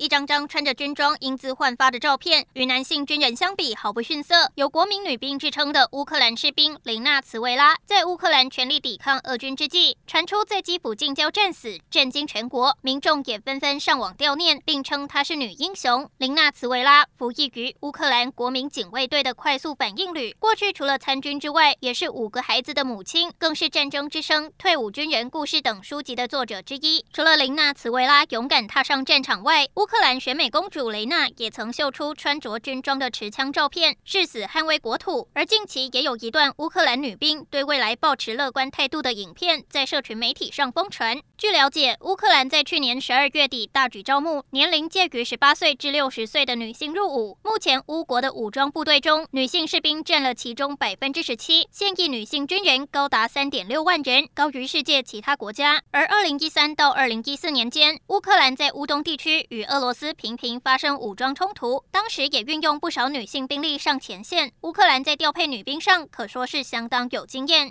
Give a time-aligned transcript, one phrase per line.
[0.00, 4.50] 一张张穿着军装、英姿焕发的照片，与男性军人相比毫不逊色。
[4.54, 16.08] 有“国民女兵”之称的乌克兰士兵琳娜·茨维拉，在乌克兰全力抵抗俄军之际，传出在基辅近郊战死，震惊全国，民众也纷纷上网悼念，并称她是女英雄。
[16.16, 27.04] 琳娜·茨维拉服役于乌克兰国民警卫队的快速反应旅，过去除了参军之外，也是五个孩子的母亲，更是《战争之声》《退伍军人故事》等书籍的作者之一。
[27.12, 35.28] 除了琳娜·茨维拉勇敢踏上战场外，乌乌克兰选美公主雷娜也曾秀出穿着军装的持枪照片，誓死捍卫国土。
[35.34, 41.20] 而近期也有一段乌克兰女兵对未来抱持乐观态度的影片在社群媒体上疯传。
[41.36, 46.54] 据了解，乌克兰在去年十二月底大举招募年龄介于十八岁至六十岁的。
[46.54, 47.36] 女性入伍。
[47.42, 48.32] 目前，乌国的。
[48.32, 55.82] 武装部队中，女性士兵占了其中百分之十七，现役女性军人高达三点六万人，高于世界其他国家。
[55.90, 64.52] 而二零一三到二零一四年间，乌克兰在乌东地区与俄俄罗斯频频发生武装冲突，当时也运用不少女性兵力上前线。
[64.60, 67.66] 乌克兰在调配女兵上可说是相当有经验。